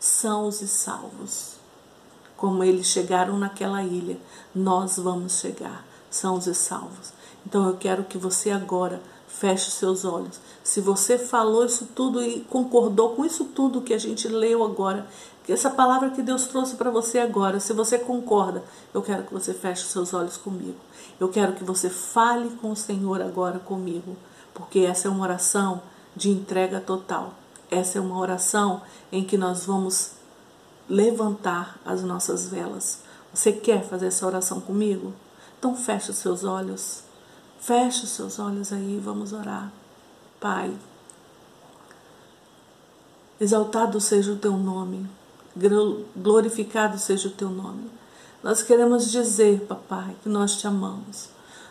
sãos 0.00 0.60
e 0.60 0.68
salvos 0.68 1.58
como 2.38 2.62
eles 2.62 2.86
chegaram 2.86 3.36
naquela 3.36 3.82
ilha, 3.82 4.16
nós 4.54 4.96
vamos 4.96 5.40
chegar, 5.40 5.84
sãos 6.08 6.46
e 6.46 6.54
salvos. 6.54 7.12
Então 7.44 7.66
eu 7.66 7.76
quero 7.76 8.04
que 8.04 8.16
você 8.16 8.52
agora 8.52 9.02
feche 9.26 9.66
os 9.66 9.74
seus 9.74 10.04
olhos. 10.04 10.40
Se 10.62 10.80
você 10.80 11.18
falou 11.18 11.66
isso 11.66 11.88
tudo 11.96 12.22
e 12.22 12.40
concordou 12.42 13.16
com 13.16 13.24
isso 13.24 13.44
tudo 13.44 13.82
que 13.82 13.92
a 13.92 13.98
gente 13.98 14.28
leu 14.28 14.62
agora, 14.62 15.04
essa 15.52 15.70
palavra 15.70 16.10
que 16.10 16.22
Deus 16.22 16.44
trouxe 16.44 16.76
para 16.76 16.90
você 16.90 17.18
agora, 17.18 17.58
se 17.58 17.72
você 17.72 17.98
concorda, 17.98 18.62
eu 18.92 19.00
quero 19.00 19.22
que 19.22 19.32
você 19.32 19.54
feche 19.54 19.82
os 19.82 19.90
seus 19.90 20.12
olhos 20.12 20.36
comigo. 20.36 20.76
Eu 21.18 21.28
quero 21.30 21.54
que 21.54 21.64
você 21.64 21.88
fale 21.88 22.50
com 22.50 22.70
o 22.70 22.76
Senhor 22.76 23.22
agora 23.22 23.58
comigo, 23.58 24.16
porque 24.52 24.80
essa 24.80 25.08
é 25.08 25.10
uma 25.10 25.22
oração 25.22 25.80
de 26.14 26.30
entrega 26.30 26.80
total. 26.80 27.32
Essa 27.70 27.98
é 27.98 28.00
uma 28.00 28.18
oração 28.18 28.82
em 29.10 29.24
que 29.24 29.38
nós 29.38 29.64
vamos 29.64 30.12
levantar 30.88 31.78
as 31.84 32.02
nossas 32.02 32.48
velas. 32.48 33.00
Você 33.32 33.52
quer 33.52 33.84
fazer 33.84 34.08
essa 34.08 34.26
oração 34.26 34.60
comigo? 34.60 35.12
Então 35.58 35.74
feche 35.74 36.10
os 36.10 36.16
seus 36.16 36.44
olhos. 36.44 37.02
Feche 37.58 38.04
os 38.04 38.10
seus 38.10 38.38
olhos 38.38 38.72
aí, 38.72 39.00
vamos 39.02 39.32
orar. 39.32 39.72
Pai, 40.40 40.76
exaltado 43.40 44.00
seja 44.00 44.32
o 44.32 44.36
teu 44.36 44.56
nome, 44.56 45.08
glorificado 46.16 46.98
seja 46.98 47.28
o 47.28 47.32
teu 47.32 47.50
nome. 47.50 47.90
Nós 48.42 48.62
queremos 48.62 49.10
dizer, 49.10 49.60
papai, 49.62 50.14
que 50.22 50.28
nós 50.28 50.56
te 50.56 50.66
amamos. 50.66 51.28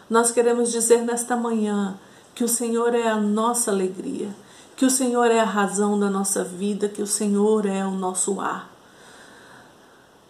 Nós 0.10 0.32
queremos 0.32 0.72
dizer 0.72 1.02
nesta 1.02 1.36
manhã 1.36 1.98
que 2.36 2.44
o 2.44 2.48
Senhor 2.48 2.94
é 2.94 3.08
a 3.08 3.18
nossa 3.18 3.72
alegria, 3.72 4.36
que 4.76 4.86
o 4.86 4.92
Senhor 4.92 5.32
é 5.32 5.40
a 5.40 5.46
razão 5.46 6.00
da 6.00 6.10
nossa 6.10 6.44
vida, 6.44 6.88
que 6.88 7.02
o 7.02 7.08
Senhor 7.08 7.66
é 7.66 7.86
o 7.86 7.92
nosso 7.92 8.40
ar. 8.40 8.70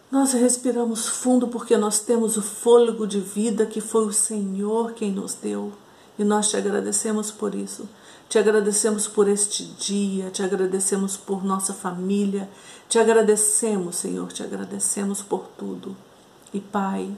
Nós 0.10 0.32
respiramos 0.32 1.08
fundo 1.08 1.48
porque 1.50 1.76
nós 1.76 2.00
temos 2.00 2.38
o 2.38 2.42
fôlego 2.42 3.06
de 3.06 3.20
vida 3.20 3.66
que 3.66 3.82
foi 3.82 4.06
o 4.06 4.14
Senhor 4.14 4.94
quem 4.94 5.12
nos 5.12 5.34
deu. 5.34 5.74
E 6.18 6.24
nós 6.24 6.50
te 6.50 6.56
agradecemos 6.56 7.30
por 7.30 7.54
isso. 7.54 7.88
Te 8.30 8.38
agradecemos 8.38 9.08
por 9.08 9.30
este 9.30 9.64
dia, 9.64 10.30
te 10.32 10.44
agradecemos 10.44 11.16
por 11.16 11.46
nossa 11.46 11.74
família, 11.74 12.50
te 12.90 13.00
agradecemos, 13.00 13.96
Senhor, 13.96 14.34
te 14.34 14.44
agradecemos 14.44 15.22
por 15.22 15.48
tudo. 15.58 15.96
E 16.54 16.60
Pai, 16.60 17.16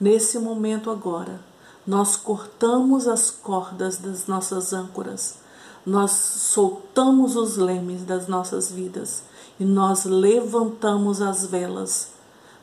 nesse 0.00 0.38
momento 0.38 0.90
agora, 0.90 1.40
nós 1.86 2.16
cortamos 2.16 3.06
as 3.06 3.30
cordas 3.30 3.98
das 3.98 4.26
nossas 4.26 4.72
âncoras, 4.72 5.40
nós 5.84 6.10
soltamos 6.12 7.36
os 7.36 7.58
lemes 7.58 8.04
das 8.04 8.26
nossas 8.26 8.72
vidas 8.72 9.22
e 9.58 9.64
nós 9.64 10.04
levantamos 10.04 11.20
as 11.20 11.44
velas 11.44 12.12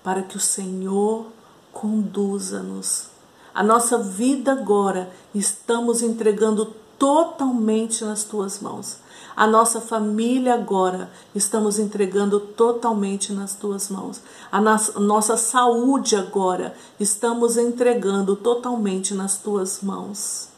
para 0.03 0.23
que 0.23 0.37
o 0.37 0.39
Senhor 0.39 1.27
conduza-nos. 1.71 3.09
A 3.53 3.63
nossa 3.63 3.97
vida 3.97 4.51
agora 4.51 5.11
estamos 5.33 6.01
entregando 6.01 6.75
totalmente 6.97 8.03
nas 8.03 8.23
tuas 8.23 8.59
mãos. 8.59 8.97
A 9.35 9.45
nossa 9.45 9.79
família 9.79 10.53
agora 10.53 11.11
estamos 11.35 11.77
entregando 11.77 12.39
totalmente 12.39 13.31
nas 13.33 13.53
tuas 13.53 13.89
mãos. 13.89 14.21
A 14.51 14.59
nossa 14.59 15.37
saúde 15.37 16.15
agora 16.15 16.75
estamos 16.99 17.57
entregando 17.57 18.35
totalmente 18.35 19.13
nas 19.13 19.37
tuas 19.37 19.81
mãos. 19.81 20.49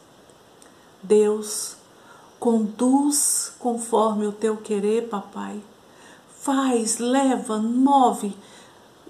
Deus, 1.03 1.75
conduz 2.39 3.51
conforme 3.59 4.27
o 4.27 4.31
teu 4.31 4.57
querer, 4.57 5.09
papai 5.09 5.61
faz, 6.39 6.97
leva, 6.97 7.57
move, 7.57 8.35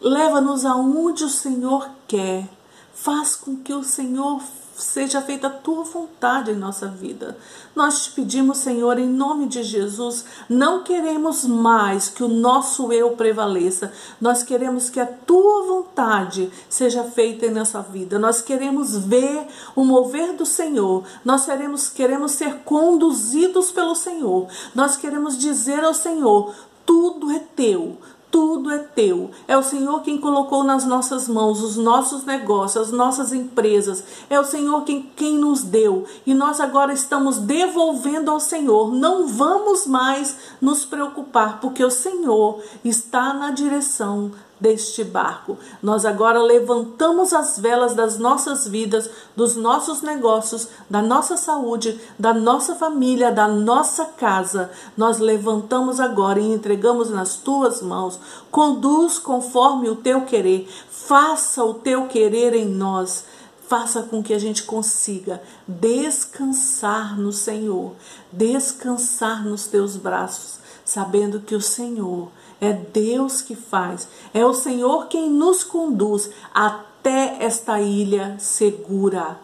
leva-nos 0.02 0.66
aonde 0.66 1.24
o 1.24 1.30
Senhor 1.30 1.90
quer. 2.08 2.50
Faz 2.94 3.36
com 3.36 3.56
que 3.56 3.74
o 3.74 3.84
Senhor 3.84 4.42
seja 4.82 5.22
feita 5.22 5.48
a 5.48 5.52
tua 5.52 5.84
vontade 5.84 6.52
em 6.52 6.56
nossa 6.56 6.88
vida. 6.88 7.38
Nós 7.76 8.06
te 8.06 8.12
pedimos, 8.12 8.58
Senhor, 8.58 8.98
em 8.98 9.08
nome 9.08 9.48
de 9.48 9.64
Jesus, 9.64 10.26
não 10.48 10.84
queremos 10.84 11.46
mais 11.46 12.10
que 12.10 12.24
o 12.24 12.28
nosso 12.28 12.92
eu 12.92 13.12
prevaleça. 13.12 13.92
Nós 14.20 14.44
queremos 14.44 14.90
que 14.90 15.00
a 15.00 15.06
tua 15.06 15.66
vontade 15.66 16.52
seja 16.70 17.04
feita 17.04 17.46
em 17.46 17.52
nossa 17.52 17.82
vida. 17.82 18.18
Nós 18.18 18.42
queremos 18.42 18.98
ver 18.98 19.48
o 19.76 19.84
mover 19.84 20.34
do 20.34 20.46
Senhor. 20.46 21.04
Nós 21.24 21.46
queremos, 21.46 21.90
queremos 21.90 22.32
ser 22.32 22.60
conduzidos 22.66 23.72
pelo 23.72 23.96
Senhor. 23.96 24.48
Nós 24.74 24.96
queremos 24.96 25.38
dizer 25.38 25.84
ao 25.84 25.94
Senhor: 25.94 26.54
tudo 26.90 27.30
é 27.30 27.40
teu, 27.56 27.98
tudo 28.32 28.72
é 28.72 28.78
teu. 28.80 29.32
É 29.48 29.58
o 29.58 29.64
Senhor 29.64 30.02
quem 30.02 30.20
colocou 30.20 30.64
nas 30.64 30.86
nossas 30.86 31.28
mãos 31.28 31.62
os 31.62 31.78
nossos 31.78 32.24
negócios, 32.26 32.88
as 32.88 32.92
nossas 32.92 33.34
empresas. 33.34 34.04
É 34.30 34.40
o 34.40 34.44
Senhor 34.44 34.84
quem, 34.84 35.12
quem 35.16 35.38
nos 35.38 35.64
deu. 35.64 36.06
E 36.26 36.34
nós 36.34 36.60
agora 36.60 36.94
estamos 36.94 37.38
devolvendo 37.38 38.32
ao 38.32 38.40
Senhor. 38.40 38.94
Não 38.94 39.28
vamos 39.28 39.88
mais 39.88 40.38
nos 40.62 40.86
preocupar, 40.86 41.60
porque 41.60 41.84
o 41.84 41.92
Senhor 41.92 42.62
está 42.84 43.34
na 43.34 43.52
direção 43.52 44.32
deste 44.60 45.04
barco. 45.04 45.58
Nós 45.82 46.06
agora 46.06 46.42
levantamos 46.42 47.34
as 47.34 47.58
velas 47.58 47.94
das 47.94 48.18
nossas 48.20 48.68
vidas, 48.68 49.10
dos 49.36 49.56
nossos 49.56 50.02
negócios, 50.02 50.68
da 50.90 51.02
nossa 51.02 51.38
saúde, 51.38 52.00
da 52.18 52.34
nossa 52.34 52.76
família, 52.76 53.32
da 53.32 53.48
nossa 53.48 54.06
casa. 54.06 54.70
Nós 54.98 55.20
levantamos 55.20 56.00
agora 56.00 56.40
e 56.40 56.52
entregamos 56.52 57.10
nas 57.10 57.36
tuas 57.36 57.82
mãos. 57.82 58.20
Conduz 58.52 59.18
conforme 59.18 59.90
o 59.90 59.96
teu 59.96 60.22
querer. 60.22 60.68
Faça 60.90 61.64
o 61.64 61.74
teu 61.74 62.08
querer 62.08 62.54
em 62.54 62.66
nós. 62.66 63.26
Faça 63.68 64.02
com 64.02 64.24
que 64.24 64.34
a 64.34 64.40
gente 64.40 64.64
consiga 64.64 65.42
descansar 65.68 67.16
no 67.20 67.32
Senhor, 67.32 67.94
descansar 68.32 69.46
nos 69.46 69.68
teus 69.68 69.96
braços, 69.96 70.58
sabendo 70.84 71.40
que 71.40 71.54
o 71.54 71.62
Senhor 71.62 72.30
é 72.62 72.74
Deus 72.74 73.42
que 73.42 73.56
faz, 73.56 74.08
é 74.34 74.46
o 74.46 74.54
Senhor 74.54 75.08
quem 75.08 75.30
nos 75.30 75.64
conduz 75.64 76.30
até 76.54 77.38
esta 77.40 77.80
ilha 77.80 78.36
segura. 78.40 79.40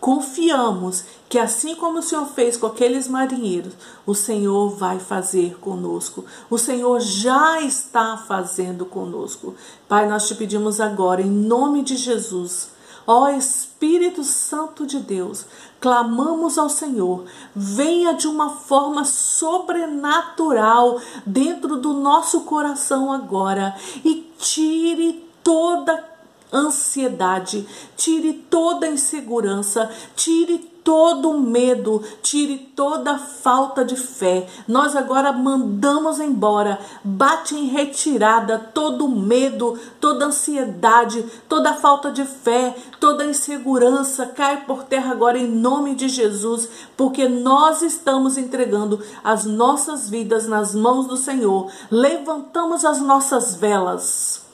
Confiamos 0.00 1.04
que 1.28 1.38
assim 1.38 1.74
como 1.74 1.98
o 1.98 2.02
Senhor 2.02 2.26
fez 2.26 2.56
com 2.56 2.66
aqueles 2.66 3.08
marinheiros, 3.08 3.72
o 4.06 4.14
Senhor 4.14 4.68
vai 4.68 5.00
fazer 5.00 5.58
conosco. 5.58 6.24
O 6.48 6.58
Senhor 6.58 7.00
já 7.00 7.60
está 7.62 8.16
fazendo 8.16 8.86
conosco. 8.86 9.54
Pai, 9.88 10.08
nós 10.08 10.28
te 10.28 10.34
pedimos 10.34 10.80
agora, 10.80 11.22
em 11.22 11.30
nome 11.30 11.82
de 11.82 11.96
Jesus, 11.96 12.70
Ó 13.06 13.28
Espírito 13.28 14.24
Santo 14.24 14.84
de 14.84 14.98
Deus, 14.98 15.46
clamamos 15.80 16.58
ao 16.58 16.68
Senhor, 16.68 17.24
venha 17.54 18.14
de 18.14 18.26
uma 18.26 18.50
forma 18.50 19.04
sobrenatural 19.04 21.00
dentro 21.24 21.76
do 21.76 21.92
nosso 21.92 22.40
coração 22.40 23.12
agora 23.12 23.76
e 24.04 24.32
tire 24.38 25.24
toda 25.44 26.04
ansiedade, 26.52 27.66
tire 27.96 28.32
toda 28.32 28.88
insegurança, 28.88 29.90
tire 30.16 30.75
todo 30.86 31.36
medo, 31.36 32.00
tire 32.22 32.58
toda 32.58 33.18
falta 33.18 33.84
de 33.84 33.96
fé. 33.96 34.46
Nós 34.68 34.94
agora 34.94 35.32
mandamos 35.32 36.20
embora, 36.20 36.78
bate 37.02 37.56
em 37.56 37.66
retirada 37.66 38.56
todo 38.72 39.08
medo, 39.08 39.76
toda 40.00 40.26
ansiedade, 40.26 41.26
toda 41.48 41.74
falta 41.74 42.12
de 42.12 42.24
fé, 42.24 42.72
toda 43.00 43.24
insegurança. 43.24 44.26
Cai 44.26 44.64
por 44.64 44.84
terra 44.84 45.10
agora 45.10 45.36
em 45.36 45.48
nome 45.48 45.96
de 45.96 46.08
Jesus, 46.08 46.68
porque 46.96 47.28
nós 47.28 47.82
estamos 47.82 48.38
entregando 48.38 49.02
as 49.24 49.44
nossas 49.44 50.08
vidas 50.08 50.46
nas 50.46 50.72
mãos 50.72 51.08
do 51.08 51.16
Senhor. 51.16 51.68
Levantamos 51.90 52.84
as 52.84 53.00
nossas 53.00 53.56
velas. 53.56 54.46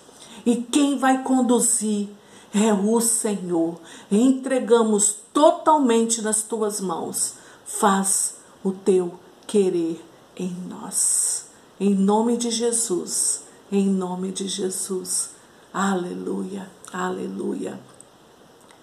E 0.46 0.56
quem 0.56 0.96
vai 0.96 1.22
conduzir 1.22 2.08
é 2.54 2.72
o 2.72 3.00
Senhor. 3.00 3.80
Entregamos 4.10 5.16
totalmente 5.32 6.20
nas 6.22 6.42
tuas 6.42 6.80
mãos. 6.80 7.34
Faz 7.64 8.36
o 8.62 8.72
teu 8.72 9.18
querer 9.46 10.04
em 10.36 10.54
nós. 10.68 11.46
Em 11.80 11.94
nome 11.94 12.36
de 12.36 12.50
Jesus. 12.50 13.44
Em 13.70 13.86
nome 13.86 14.32
de 14.32 14.46
Jesus. 14.46 15.30
Aleluia. 15.72 16.70
Aleluia. 16.92 17.80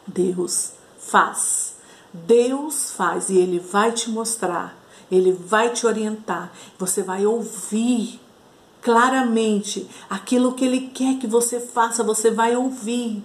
Deus 0.08 0.74
faz. 0.98 1.76
Deus 2.13 2.91
faz 2.91 3.30
e 3.30 3.38
Ele 3.38 3.60
vai 3.60 3.91
te 3.91 4.10
mostrar, 4.10 4.76
Ele 5.12 5.32
vai 5.32 5.72
te 5.72 5.86
orientar. 5.86 6.52
Você 6.78 7.04
vai 7.04 7.26
ouvir 7.26 8.20
claramente 8.82 9.88
aquilo 10.10 10.54
que 10.54 10.65
Ele 10.65 10.88
quer 10.88 11.20
que 11.20 11.28
você 11.28 11.60
faça, 11.60 12.04
você 12.04 12.32
vai 12.32 12.56
ouvir. 12.56 13.24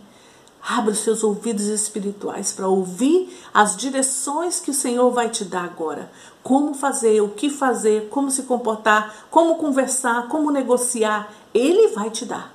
Abra 0.66 0.92
os 0.92 1.00
seus 1.00 1.22
ouvidos 1.22 1.66
espirituais 1.66 2.50
para 2.50 2.66
ouvir 2.66 3.38
as 3.52 3.76
direções 3.76 4.60
que 4.60 4.70
o 4.70 4.74
Senhor 4.74 5.10
vai 5.10 5.28
te 5.28 5.44
dar 5.44 5.64
agora. 5.64 6.10
Como 6.42 6.72
fazer, 6.72 7.20
o 7.20 7.28
que 7.28 7.50
fazer, 7.50 8.08
como 8.08 8.30
se 8.30 8.44
comportar, 8.44 9.26
como 9.30 9.56
conversar, 9.56 10.26
como 10.28 10.50
negociar. 10.50 11.30
Ele 11.52 11.88
vai 11.88 12.08
te 12.08 12.24
dar. 12.24 12.54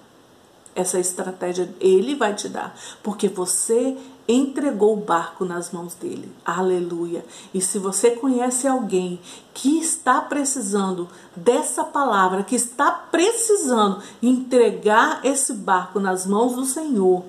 Essa 0.74 1.00
estratégia 1.00 1.72
ele 1.80 2.16
vai 2.16 2.34
te 2.34 2.50
dar, 2.50 2.76
porque 3.04 3.28
você 3.28 3.96
entregou 4.28 4.94
o 4.94 5.02
barco 5.02 5.46
nas 5.46 5.72
mãos 5.72 5.94
dele. 5.94 6.32
Aleluia. 6.44 7.24
E 7.54 7.62
se 7.62 7.78
você 7.78 8.12
conhece 8.12 8.68
alguém 8.68 9.20
que 9.54 9.80
está 9.80 10.20
precisando 10.22 11.08
dessa 11.36 11.84
palavra, 11.84 12.44
que 12.44 12.56
está 12.56 12.92
precisando 12.92 14.02
entregar 14.22 15.20
esse 15.24 15.54
barco 15.54 16.00
nas 16.00 16.26
mãos 16.26 16.56
do 16.56 16.66
Senhor, 16.66 17.24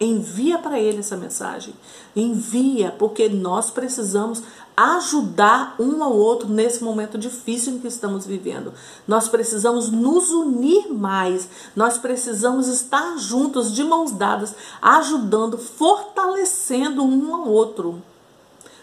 Envia 0.00 0.58
para 0.58 0.80
ele 0.80 0.98
essa 0.98 1.16
mensagem. 1.16 1.74
Envia, 2.16 2.90
porque 2.98 3.28
nós 3.28 3.70
precisamos 3.70 4.42
ajudar 4.76 5.76
um 5.78 6.02
ao 6.02 6.12
outro 6.16 6.48
nesse 6.48 6.82
momento 6.82 7.16
difícil 7.16 7.74
em 7.74 7.78
que 7.78 7.86
estamos 7.86 8.26
vivendo. 8.26 8.72
Nós 9.06 9.28
precisamos 9.28 9.90
nos 9.90 10.30
unir 10.30 10.92
mais. 10.92 11.48
Nós 11.76 11.98
precisamos 11.98 12.66
estar 12.66 13.16
juntos, 13.16 13.72
de 13.72 13.84
mãos 13.84 14.10
dadas, 14.10 14.54
ajudando, 14.80 15.56
fortalecendo 15.56 17.04
um 17.04 17.34
ao 17.34 17.48
outro. 17.48 18.02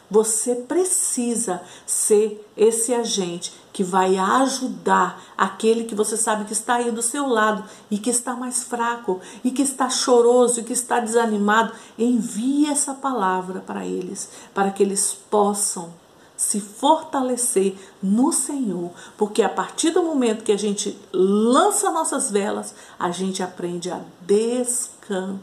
Você 0.10 0.56
precisa 0.56 1.62
ser 1.86 2.50
esse 2.58 2.93
agente 2.93 3.54
que 3.72 3.84
vai 3.84 4.17
ajudar 4.17 5.22
aquele 5.38 5.84
que 5.84 5.93
você 5.93 6.17
sabe 6.17 6.45
que 6.45 6.54
está 6.54 6.76
aí 6.76 6.91
do 6.91 7.02
seu 7.02 7.28
lado 7.28 7.63
e 7.91 7.98
que 7.98 8.10
está 8.10 8.34
mais 8.34 8.63
fraco 8.63 9.22
e 9.43 9.52
que 9.52 9.62
está 9.62 9.89
choroso 9.89 10.60
e 10.60 10.63
que 10.63 10.74
está 10.74 11.00
desanimado. 11.00 11.74
Envie 11.98 12.65
essa 12.67 12.93
palavra 12.93 13.60
para 13.60 13.86
eles, 13.86 14.30
para 14.54 14.72
que 14.72 14.82
eles 14.82 15.15
possam 15.30 15.93
se 16.36 16.60
fortalecer 16.62 17.78
no 18.02 18.32
Senhor, 18.32 18.91
porque 19.17 19.43
a 19.43 19.50
partir 19.50 19.91
do 19.91 20.02
momento 20.02 20.45
que 20.45 20.54
a 20.54 20.58
gente 20.58 20.98
lança 21.12 21.91
nossas 21.91 22.32
velas, 22.32 22.74
a 22.98 23.12
gente 23.12 23.43
aprende 23.43 23.91
a 23.91 24.00
descansar. 24.22 25.39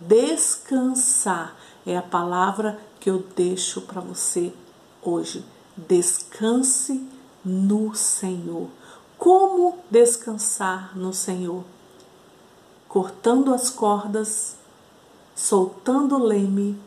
Descansar 0.00 1.56
é 1.86 1.96
a 1.96 2.02
palavra 2.02 2.78
que 2.98 3.08
eu 3.08 3.24
deixo 3.36 3.82
para 3.82 4.00
você 4.00 4.52
hoje. 5.00 5.44
Descanse 5.76 7.08
no 7.44 7.94
Senhor. 7.94 8.68
Como 9.16 9.78
descansar 9.88 10.98
no 10.98 11.14
Senhor? 11.14 11.62
Cortando 12.88 13.54
as 13.54 13.70
cordas, 13.70 14.56
soltando 15.34 16.16
o 16.16 16.24
leme 16.24 16.78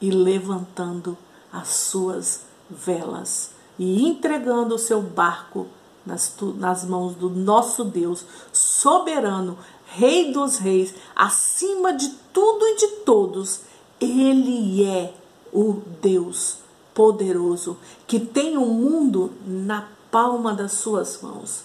e 0.00 0.10
levantando 0.10 1.16
as 1.52 1.68
suas 1.68 2.42
velas 2.70 3.50
e 3.78 4.06
entregando 4.06 4.74
o 4.74 4.78
seu 4.78 5.02
barco 5.02 5.66
nas, 6.06 6.34
nas 6.56 6.84
mãos 6.84 7.14
do 7.14 7.28
nosso 7.28 7.84
Deus, 7.84 8.24
soberano, 8.52 9.58
Rei 9.86 10.32
dos 10.32 10.56
Reis, 10.56 10.94
acima 11.14 11.92
de 11.92 12.08
tudo 12.32 12.66
e 12.66 12.76
de 12.76 12.88
todos 13.04 13.60
ele 14.02 14.84
é 14.84 15.14
o 15.52 15.74
Deus 16.00 16.58
poderoso 16.94 17.76
que 18.06 18.18
tem 18.18 18.56
o 18.56 18.66
mundo 18.66 19.32
na 19.46 19.88
palma 20.10 20.52
das 20.52 20.72
suas 20.72 21.20
mãos. 21.22 21.62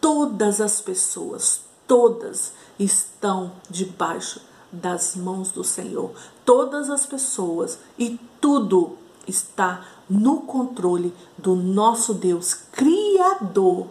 Todas 0.00 0.60
as 0.60 0.80
pessoas, 0.80 1.60
todas 1.86 2.52
estão 2.78 3.52
debaixo 3.68 4.40
das 4.70 5.14
mãos 5.16 5.50
do 5.50 5.62
Senhor. 5.62 6.12
Todas 6.44 6.88
as 6.88 7.04
pessoas 7.04 7.78
e 7.98 8.18
tudo 8.40 8.96
está 9.26 9.84
no 10.08 10.42
controle 10.42 11.14
do 11.36 11.54
nosso 11.54 12.14
Deus 12.14 12.54
Criador 12.54 13.88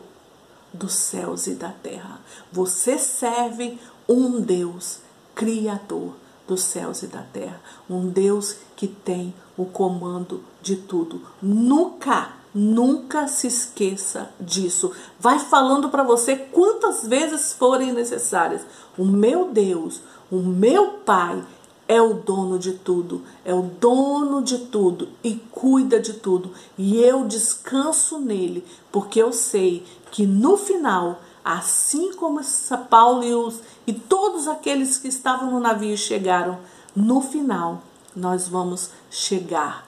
dos 0.74 0.94
céus 0.94 1.48
e 1.48 1.56
da 1.56 1.70
terra. 1.70 2.20
Você 2.52 2.98
serve 2.98 3.78
um 4.08 4.42
Deus 4.42 5.00
Criador 5.36 6.14
dos 6.52 6.64
céus 6.64 7.02
e 7.02 7.08
da 7.08 7.22
terra, 7.22 7.62
um 7.90 8.10
Deus 8.10 8.58
que 8.76 8.86
tem 8.86 9.34
o 9.58 9.64
comando 9.64 10.44
de 10.62 10.76
tudo. 10.76 11.22
Nunca, 11.42 12.34
nunca 12.54 13.26
se 13.30 13.48
esqueça 13.48 14.30
disso. 14.38 14.92
Vai 15.18 15.40
falando 15.40 15.88
para 15.88 16.04
você 16.04 16.36
quantas 16.36 17.08
vezes 17.08 17.54
forem 17.54 17.94
necessárias. 17.94 18.64
O 18.98 19.06
meu 19.06 19.50
Deus, 19.54 20.02
o 20.30 20.40
meu 20.40 21.00
Pai 21.06 21.42
é 21.88 22.02
o 22.02 22.16
dono 22.16 22.60
de 22.60 22.74
tudo, 22.74 23.22
é 23.46 23.54
o 23.54 23.62
dono 23.62 24.42
de 24.42 24.58
tudo 24.58 25.08
e 25.24 25.36
cuida 25.52 26.02
de 26.02 26.16
tudo. 26.16 26.52
E 26.78 26.98
eu 27.02 27.26
descanso 27.26 28.20
nele, 28.20 28.66
porque 28.92 29.22
eu 29.22 29.32
sei 29.32 29.86
que 30.12 30.26
no 30.26 30.58
final, 30.58 31.22
assim 31.46 32.12
como 32.12 32.42
Paulo 32.90 33.24
e, 33.24 33.34
os, 33.34 33.62
e 33.86 33.94
todos 33.94 34.48
aqueles 34.48 34.98
que 34.98 35.08
estavam 35.08 35.52
no 35.52 35.60
navio 35.60 35.98
chegaram, 35.98 36.60
no 36.96 37.22
final 37.22 37.82
nós 38.16 38.48
vamos 38.48 38.92
chegar 39.10 39.88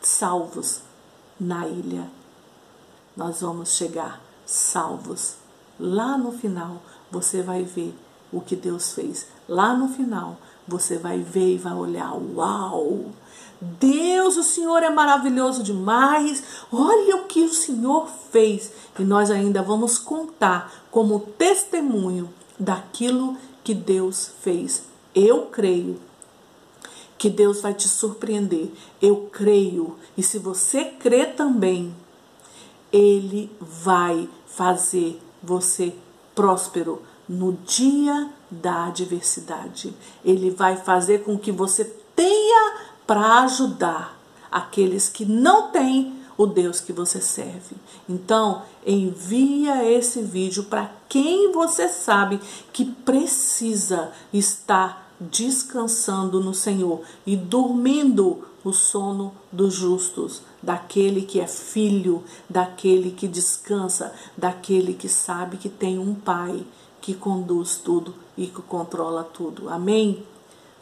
salvos 0.00 0.80
na 1.38 1.66
ilha. 1.66 2.10
Nós 3.16 3.40
vamos 3.40 3.70
chegar 3.70 4.20
salvos. 4.46 5.34
Lá 5.78 6.16
no 6.16 6.32
final 6.32 6.82
você 7.10 7.42
vai 7.42 7.62
ver 7.62 7.94
o 8.32 8.40
que 8.40 8.56
Deus 8.56 8.92
fez. 8.92 9.26
Lá 9.48 9.74
no 9.74 9.88
final 9.88 10.36
você 10.66 10.96
vai 10.96 11.18
ver 11.18 11.54
e 11.54 11.58
vai 11.58 11.74
olhar, 11.74 12.12
uau! 12.14 13.06
Deus, 13.60 14.38
o 14.38 14.42
Senhor 14.42 14.82
é 14.82 14.88
maravilhoso 14.88 15.62
demais. 15.62 16.42
Olha 16.72 17.16
o 17.16 17.24
que 17.24 17.42
o 17.42 17.52
Senhor 17.52 18.08
fez. 18.30 18.72
E 18.98 19.02
nós 19.02 19.30
ainda 19.30 19.62
vamos 19.62 19.98
contar 19.98 20.72
como 20.90 21.20
testemunho 21.20 22.32
daquilo 22.60 23.36
que 23.64 23.74
Deus 23.74 24.30
fez. 24.42 24.84
Eu 25.14 25.46
creio 25.46 25.98
que 27.16 27.28
Deus 27.28 27.60
vai 27.60 27.74
te 27.74 27.88
surpreender. 27.88 28.70
Eu 29.00 29.28
creio. 29.32 29.96
E 30.16 30.22
se 30.22 30.38
você 30.38 30.84
crê 30.84 31.26
também, 31.26 31.94
Ele 32.92 33.50
vai 33.60 34.28
fazer 34.46 35.20
você 35.42 35.94
próspero 36.34 37.02
no 37.28 37.52
dia 37.52 38.30
da 38.50 38.86
adversidade. 38.86 39.94
Ele 40.24 40.50
vai 40.50 40.76
fazer 40.76 41.22
com 41.22 41.38
que 41.38 41.52
você 41.52 41.84
tenha 42.14 42.76
para 43.06 43.42
ajudar 43.42 44.18
aqueles 44.50 45.08
que 45.08 45.24
não 45.24 45.70
têm 45.70 46.19
o 46.40 46.46
Deus 46.46 46.80
que 46.80 46.90
você 46.90 47.20
serve. 47.20 47.76
Então, 48.08 48.62
envia 48.86 49.84
esse 49.84 50.22
vídeo 50.22 50.64
para 50.64 50.90
quem 51.06 51.52
você 51.52 51.86
sabe 51.86 52.40
que 52.72 52.86
precisa 52.86 54.10
estar 54.32 55.12
descansando 55.20 56.40
no 56.40 56.54
Senhor 56.54 57.02
e 57.26 57.36
dormindo 57.36 58.42
o 58.64 58.72
sono 58.72 59.34
dos 59.52 59.74
justos, 59.74 60.40
daquele 60.62 61.22
que 61.22 61.40
é 61.40 61.46
filho, 61.46 62.24
daquele 62.48 63.10
que 63.10 63.28
descansa, 63.28 64.10
daquele 64.34 64.94
que 64.94 65.10
sabe 65.10 65.58
que 65.58 65.68
tem 65.68 65.98
um 65.98 66.14
pai 66.14 66.64
que 67.02 67.12
conduz 67.12 67.76
tudo 67.76 68.14
e 68.34 68.46
que 68.46 68.62
controla 68.62 69.24
tudo. 69.24 69.68
Amém? 69.68 70.24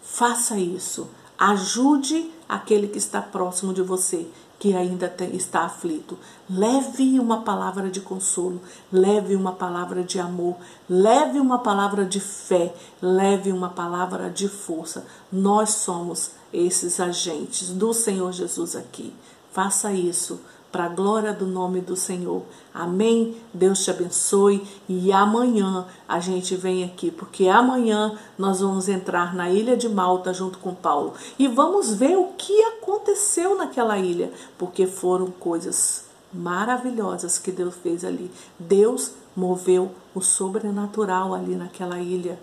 Faça 0.01 0.57
isso. 0.57 1.09
Ajude 1.37 2.31
aquele 2.49 2.87
que 2.87 2.99
está 2.99 3.21
próximo 3.21 3.73
de 3.73 3.83
você, 3.83 4.29
que 4.59 4.75
ainda 4.75 5.15
está 5.33 5.61
aflito. 5.63 6.19
Leve 6.51 7.19
uma 7.21 7.43
palavra 7.43 7.89
de 7.89 8.01
consolo, 8.01 8.61
leve 8.93 9.37
uma 9.37 9.53
palavra 9.53 10.03
de 10.03 10.19
amor, 10.19 10.57
leve 10.89 11.39
uma 11.39 11.59
palavra 11.59 12.05
de 12.05 12.21
fé, 12.21 12.75
leve 13.01 13.53
uma 13.53 13.69
palavra 13.71 14.29
de 14.29 14.49
força. 14.49 15.07
Nós 15.31 15.71
somos 15.71 16.33
esses 16.53 16.99
agentes 16.99 17.71
do 17.71 17.93
Senhor 17.93 18.33
Jesus 18.33 18.75
aqui. 18.75 19.15
Faça 19.53 19.93
isso 19.93 20.41
para 20.71 20.85
a 20.85 20.89
glória 20.89 21.33
do 21.33 21.47
nome 21.47 21.81
do 21.81 21.97
Senhor. 21.97 22.43
Amém? 22.73 23.37
Deus 23.53 23.83
te 23.85 23.91
abençoe 23.91 24.67
e 24.89 25.13
amanhã 25.13 25.87
a 26.07 26.21
gente 26.21 26.55
vem 26.55 26.85
aqui, 26.85 27.11
porque 27.11 27.49
amanhã 27.49 28.19
nós 28.37 28.61
vamos 28.61 28.89
entrar 28.89 29.35
na 29.35 29.51
ilha 29.51 29.77
de 29.77 29.89
Malta 29.89 30.33
junto 30.33 30.59
com 30.59 30.75
Paulo 30.75 31.15
e 31.39 31.49
vamos 31.49 31.95
ver 31.95 32.17
o 32.17 32.33
que 32.37 32.63
aconteceu 32.65 33.57
naquela 33.57 33.99
ilha, 33.99 34.31
porque 34.59 34.87
foram 34.87 35.31
coisas 35.31 36.05
maravilhosas 36.33 37.39
que 37.39 37.51
Deus 37.51 37.75
fez 37.77 38.05
ali. 38.05 38.31
Deus 38.59 39.13
moveu 39.35 39.91
o 40.15 40.21
sobrenatural 40.21 41.35
ali 41.35 41.55
naquela 41.55 41.99
ilha. 41.99 42.39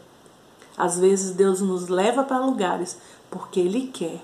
Às 0.77 0.97
vezes 0.97 1.31
Deus 1.31 1.61
nos 1.61 1.87
leva 1.87 2.23
para 2.23 2.43
lugares 2.43 2.97
porque 3.29 3.59
Ele 3.59 3.87
quer 3.87 4.21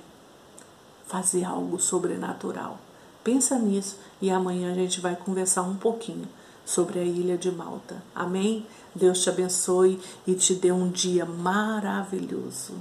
fazer 1.08 1.44
algo 1.44 1.80
sobrenatural. 1.80 2.80
Pensa 3.24 3.58
nisso 3.58 3.98
e 4.22 4.30
amanhã 4.30 4.72
a 4.72 4.76
gente 4.76 5.00
vai 5.00 5.16
conversar 5.16 5.64
um 5.64 5.76
pouquinho 5.76 6.28
sobre 6.66 7.00
a 7.00 7.04
ilha 7.04 7.38
de 7.38 7.52
Malta. 7.52 8.02
Amém? 8.16 8.66
Deus 8.96 9.22
te 9.22 9.30
abençoe 9.30 10.00
e 10.26 10.34
te 10.34 10.56
dê 10.56 10.72
um 10.72 10.90
dia 10.90 11.26
maravilhoso. 11.26 12.74